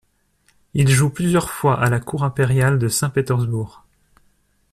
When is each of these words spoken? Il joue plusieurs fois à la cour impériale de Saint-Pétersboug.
Il 0.73 0.89
joue 0.89 1.11
plusieurs 1.11 1.51
fois 1.51 1.79
à 1.79 1.87
la 1.87 1.99
cour 1.99 2.23
impériale 2.23 2.79
de 2.79 2.87
Saint-Pétersboug. 2.87 3.67